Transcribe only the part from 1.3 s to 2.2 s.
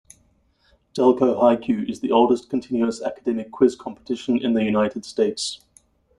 Hi-Q is the